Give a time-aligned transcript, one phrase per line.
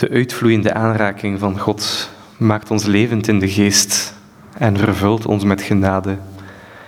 [0.00, 4.14] De uitvloeiende aanraking van God maakt ons levend in de geest
[4.58, 6.18] en vervult ons met genade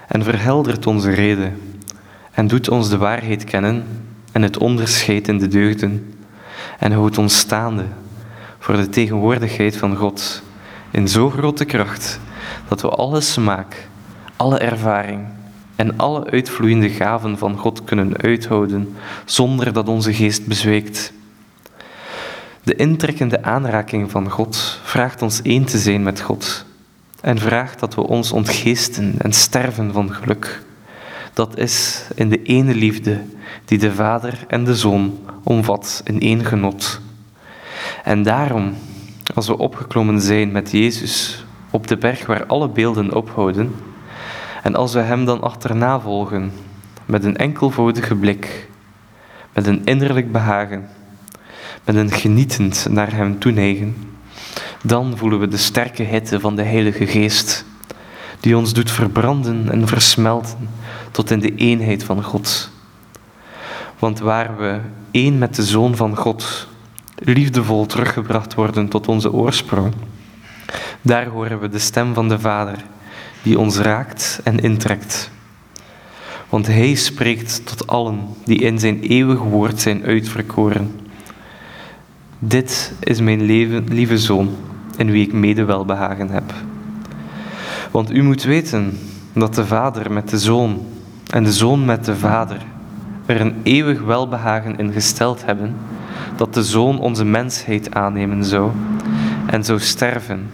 [0.09, 1.61] en verheldert onze reden
[2.31, 3.85] en doet ons de waarheid kennen
[4.33, 6.15] en het onderscheid in de deugden
[6.79, 7.85] en houdt ons staande
[8.59, 10.43] voor de tegenwoordigheid van God
[10.91, 12.21] in zo grote kracht
[12.69, 13.89] dat we alle smaak,
[14.37, 15.27] alle ervaring
[15.77, 21.13] en alle uitvloeiende gaven van God kunnen uithouden zonder dat onze geest bezweekt.
[22.65, 26.65] De intrekkende aanraking van God vraagt ons één te zijn met God
[27.21, 30.63] en vraagt dat we ons ontgeesten en sterven van geluk.
[31.35, 33.23] Dat is in de ene liefde
[33.65, 37.01] die de Vader en de Zoon omvat in één genot.
[38.05, 38.75] En daarom,
[39.35, 43.75] als we opgeklommen zijn met Jezus op de berg waar alle beelden ophouden,
[44.63, 46.53] en als we Hem dan achterna volgen
[47.07, 48.69] met een enkelvoudige blik,
[49.53, 50.89] met een innerlijk behagen,
[51.85, 53.97] met een genietend naar Hem toeneigen,
[54.83, 57.65] dan voelen we de sterke hitte van de Heilige Geest,
[58.41, 60.69] die ons doet verbranden en versmelten
[61.11, 62.71] tot in de eenheid van God.
[63.99, 66.69] Want waar we één met de Zoon van God,
[67.15, 69.93] liefdevol teruggebracht worden tot onze oorsprong,
[71.03, 72.85] daar horen we de stem van de Vader,
[73.43, 75.31] die ons raakt en intrekt.
[76.49, 81.01] Want Hij spreekt tot allen die in zijn eeuwig woord zijn uitverkoren.
[82.45, 84.51] Dit is mijn leven, lieve zoon,
[84.97, 86.53] in wie ik mede welbehagen heb.
[87.91, 88.99] Want u moet weten
[89.33, 90.87] dat de Vader met de Zoon
[91.31, 92.57] en de Zoon met de Vader
[93.27, 95.77] er een eeuwig welbehagen in gesteld hebben,
[96.37, 98.71] dat de Zoon onze mensheid aannemen zou
[99.47, 100.51] en zou sterven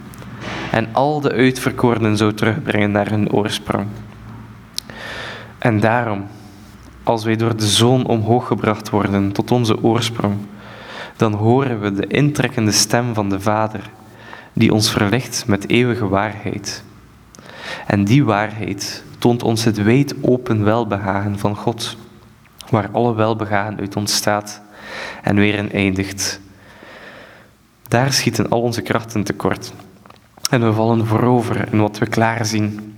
[0.71, 3.87] en al de uitverkorenen zou terugbrengen naar hun oorsprong.
[5.59, 6.25] En daarom,
[7.03, 10.37] als wij door de Zoon omhoog gebracht worden tot onze oorsprong,
[11.19, 13.91] dan horen we de intrekkende stem van de Vader,
[14.53, 16.83] die ons verlicht met eeuwige waarheid.
[17.87, 21.97] En die waarheid toont ons het wijd open welbehagen van God,
[22.71, 24.61] waar alle welbehagen uit ontstaat
[25.23, 26.41] en weer in eindigt.
[27.89, 29.73] Daar schieten al onze krachten tekort.
[30.51, 32.97] En we vallen voorover in wat we klaarzien.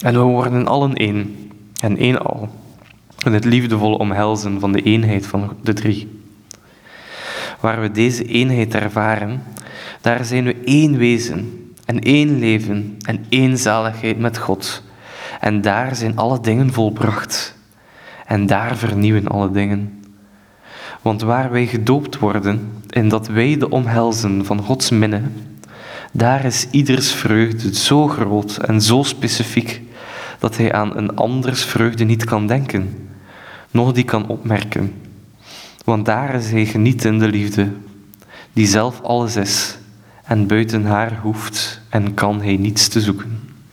[0.00, 1.50] En we worden allen één,
[1.80, 2.48] en één al,
[3.24, 6.21] in het liefdevolle omhelzen van de eenheid van de drie.
[7.62, 9.42] Waar we deze eenheid ervaren,
[10.00, 14.82] daar zijn we één wezen en één leven en één zaligheid met God.
[15.40, 17.56] En daar zijn alle dingen volbracht.
[18.26, 20.04] En daar vernieuwen alle dingen.
[21.02, 25.22] Want waar wij gedoopt worden, in dat wij de omhelzen van Gods minne,
[26.12, 29.82] daar is ieders vreugde zo groot en zo specifiek
[30.38, 33.08] dat hij aan een anders vreugde niet kan denken,
[33.70, 34.92] noch die kan opmerken.
[35.84, 37.72] Want daar is hij genietende liefde,
[38.52, 39.78] die zelf alles is
[40.24, 43.51] en buiten haar hoeft en kan hij niets te zoeken.